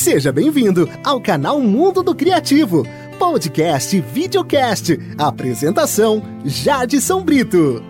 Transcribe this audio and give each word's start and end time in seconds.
Seja 0.00 0.30
bem-vindo 0.30 0.88
ao 1.02 1.20
canal 1.20 1.58
Mundo 1.58 2.04
do 2.04 2.14
Criativo, 2.14 2.86
podcast 3.18 3.96
e 3.96 4.00
videocast. 4.00 4.96
Apresentação: 5.18 6.22
Jadson 6.44 7.24
Brito. 7.24 7.82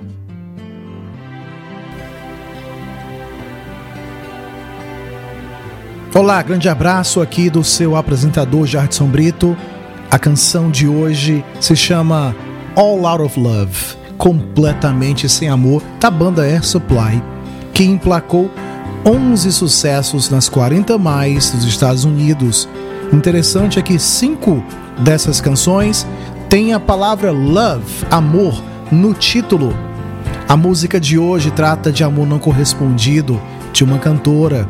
Olá, 6.14 6.40
grande 6.40 6.66
abraço 6.66 7.21
aqui 7.21 7.50
do 7.50 7.62
seu 7.62 7.94
apresentador 7.94 8.65
Jardson 8.67 9.06
Brito. 9.09 9.54
A 10.11 10.19
canção 10.19 10.71
de 10.71 10.88
hoje 10.88 11.45
se 11.61 11.77
chama 11.77 12.35
All 12.75 13.06
Out 13.06 13.22
of 13.22 13.38
Love, 13.38 13.97
completamente 14.17 15.29
sem 15.29 15.51
amor, 15.51 15.83
da 16.01 16.11
banda 16.11 16.43
Air 16.43 16.65
Supply, 16.65 17.23
que 17.75 17.84
emplacou 17.84 18.51
11 19.05 19.52
sucessos 19.52 20.30
nas 20.30 20.48
40 20.48 20.96
mais 20.98 21.51
dos 21.51 21.65
Estados 21.65 22.05
Unidos. 22.05 22.69
Interessante 23.12 23.78
é 23.78 23.83
que 23.83 23.98
cinco 23.98 24.65
dessas 24.98 25.38
canções 25.41 26.07
têm 26.48 26.73
a 26.73 26.80
palavra 26.80 27.30
love, 27.30 27.84
amor, 28.11 28.62
no 28.91 29.12
título. 29.15 29.73
A 30.48 30.57
música 30.57 30.98
de 30.98 31.16
hoje 31.19 31.51
trata 31.51 31.93
de 31.93 32.02
amor 32.02 32.27
não 32.27 32.38
correspondido 32.38 33.38
de 33.73 33.84
uma 33.84 33.98
cantora 33.98 34.66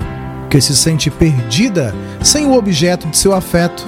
que 0.50 0.60
se 0.60 0.76
sente 0.76 1.08
perdida 1.10 1.94
sem 2.22 2.46
o 2.46 2.54
objeto 2.54 3.08
de 3.08 3.16
seu 3.16 3.34
afeto. 3.34 3.86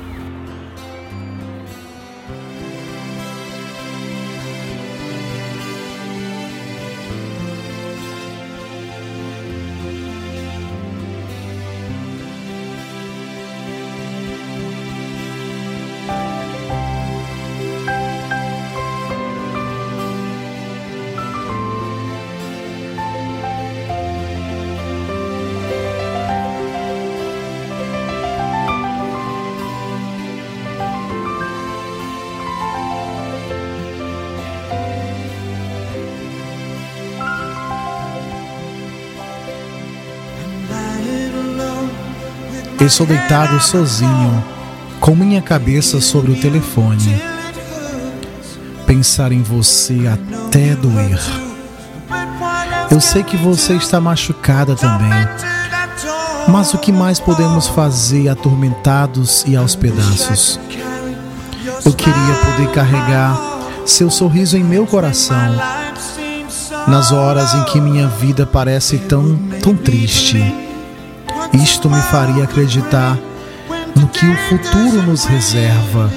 Estou 42.86 43.04
deitado 43.04 43.60
sozinho, 43.60 44.44
com 45.00 45.16
minha 45.16 45.42
cabeça 45.42 46.00
sobre 46.00 46.30
o 46.30 46.41
telefone. 46.41 47.20
Pensar 48.86 49.32
em 49.32 49.42
você 49.42 50.04
até 50.06 50.76
doer. 50.76 51.19
Eu 52.88 53.00
sei 53.00 53.25
que 53.25 53.36
você 53.36 53.75
está 53.75 54.00
machucada 54.00 54.76
também. 54.76 55.10
Mas 56.46 56.72
o 56.75 56.78
que 56.78 56.92
mais 56.92 57.19
podemos 57.19 57.66
fazer 57.66 58.28
atormentados 58.28 59.44
e 59.48 59.56
aos 59.56 59.75
pedaços? 59.75 60.60
Eu 61.84 61.92
queria 61.92 62.34
poder 62.44 62.70
carregar 62.70 63.36
seu 63.84 64.08
sorriso 64.08 64.56
em 64.56 64.62
meu 64.62 64.86
coração 64.86 65.56
nas 66.86 67.10
horas 67.10 67.52
em 67.52 67.64
que 67.64 67.80
minha 67.80 68.06
vida 68.06 68.46
parece 68.46 68.96
tão, 68.98 69.36
tão 69.60 69.76
triste. 69.76 70.66
Isto 71.62 71.89
me 71.89 72.00
faria 72.03 72.44
acreditar 72.44 73.19
no 73.94 74.06
que 74.09 74.27
o 74.27 74.37
futuro 74.49 75.03
nos 75.03 75.25
reserva, 75.25 76.12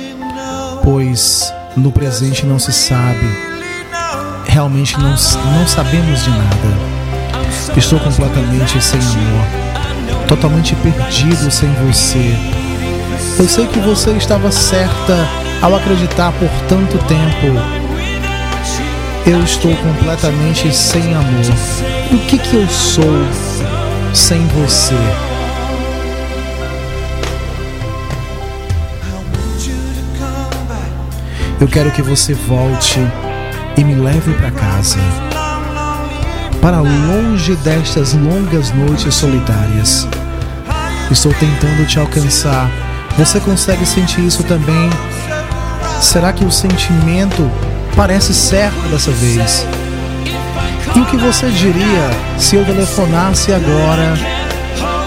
pois 0.84 1.54
no 1.78 1.94
presente 1.94 2.46
não 2.46 2.60
se 2.60 2.74
sabe, 2.74 3.26
realmente 4.46 4.98
não, 4.98 5.12
não 5.12 5.68
sabemos 5.68 6.26
de 6.26 6.30
nada. 6.30 7.00
Estou 7.78 8.00
completamente 8.00 8.82
sem 8.84 9.00
amor, 9.00 10.28
totalmente 10.28 10.76
perdido 10.76 11.50
sem 11.50 11.72
você. 11.86 12.36
Eu 13.40 13.48
sei 13.48 13.66
que 13.68 13.80
você 13.80 14.12
estava 14.12 14.52
certa 14.52 15.16
ao 15.62 15.74
acreditar 15.74 16.34
por 16.34 16.50
tanto 16.68 16.98
tempo. 17.06 17.58
Eu 19.26 19.42
estou 19.44 19.74
completamente 19.78 20.76
sem 20.76 21.14
amor. 21.14 21.56
O 22.12 22.18
que 22.28 22.38
que 22.38 22.56
eu 22.58 22.68
sou 22.68 23.26
sem 24.14 24.46
você? 24.48 25.28
Eu 31.59 31.68
quero 31.68 31.92
que 31.92 32.02
você 32.02 32.34
volte 32.34 33.00
e 33.75 33.84
me 33.84 33.94
leve 33.94 34.34
para 34.36 34.50
casa. 34.50 34.97
Para 36.62 36.80
longe 36.80 37.53
destas 37.58 38.14
longas 38.14 38.72
noites 38.72 39.14
solitárias. 39.14 40.08
Estou 41.12 41.34
tentando 41.34 41.86
te 41.86 42.00
alcançar. 42.00 42.72
Você 43.17 43.41
consegue 43.41 43.85
sentir 43.85 44.26
isso 44.26 44.41
também? 44.44 44.90
Será 46.00 46.32
que 46.32 46.46
o 46.46 46.52
sentimento 46.52 47.52
parece 47.94 48.34
certo 48.34 48.79
dessa 48.90 49.11
vez? 49.11 49.66
E 50.96 51.00
o 51.00 51.06
que 51.06 51.17
você 51.17 51.50
diria 51.50 52.09
se 52.38 52.56
eu 52.56 52.64
telefonasse 52.64 53.52
agora 53.52 54.14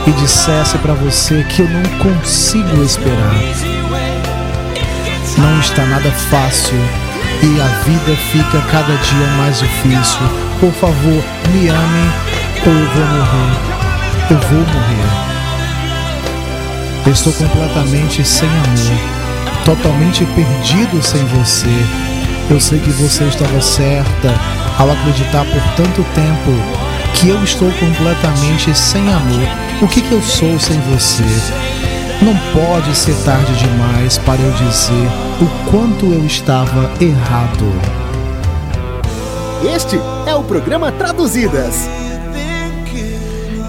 e 0.06 0.10
dissesse 0.20 0.76
para 0.78 0.93
você 0.93 1.44
que 1.44 1.62
eu 1.62 1.69
não 1.69 1.82
consigo 1.99 2.82
esperar? 2.82 3.81
Não 5.38 5.58
está 5.61 5.84
nada 5.87 6.11
fácil 6.11 6.79
e 7.43 7.61
a 7.61 7.67
vida 7.84 8.17
fica 8.31 8.61
cada 8.70 8.94
dia 8.96 9.26
mais 9.38 9.58
difícil. 9.58 10.20
Por 10.61 10.73
favor, 10.73 11.25
me 11.50 11.69
ame 11.69 12.11
ou 12.67 12.73
eu 12.73 12.88
vou 12.90 13.06
morrer. 13.06 13.56
Eu 14.31 14.38
vou 14.38 14.61
morrer. 14.61 15.32
Estou 17.11 17.32
completamente 17.32 18.25
sem 18.25 18.49
amor, 18.49 18.99
totalmente 19.64 20.25
perdido 20.25 21.02
sem 21.02 21.25
você. 21.25 21.69
Eu 22.49 22.61
sei 22.61 22.78
que 22.78 22.90
você 22.90 23.25
estava 23.25 23.61
certa 23.61 24.35
ao 24.78 24.90
acreditar 24.90 25.44
por 25.44 25.62
tanto 25.75 26.05
tempo 26.14 26.52
que 27.14 27.28
eu 27.28 27.43
estou 27.43 27.70
completamente 27.73 28.75
sem 28.75 29.12
amor. 29.12 29.49
O 29.81 29.88
que, 29.88 30.00
que 30.00 30.12
eu 30.12 30.23
sou 30.23 30.58
sem 30.61 30.78
você? 30.81 31.25
Não 32.22 32.36
pode 32.52 32.94
ser 32.96 33.16
tarde 33.24 33.52
demais 33.56 34.16
para 34.19 34.40
eu 34.40 34.52
dizer 34.52 35.08
o 35.40 35.70
quanto 35.70 36.06
eu 36.06 36.24
estava 36.24 36.88
errado. 37.02 37.66
Este 39.74 39.98
é 40.24 40.32
o 40.32 40.44
programa 40.44 40.92
Traduzidas. 40.92 41.88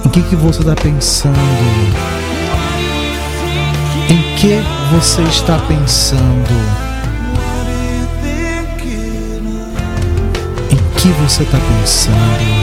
Em 0.05 0.09
que, 0.09 0.21
que 0.21 0.35
você 0.35 0.59
está 0.59 0.75
pensando? 0.75 1.33
Em 4.07 4.35
que 4.35 4.61
você 4.91 5.23
está 5.23 5.57
pensando? 5.67 6.21
Em 10.69 10.99
que 10.99 11.07
você 11.23 11.41
está 11.41 11.57
pensando? 11.57 12.62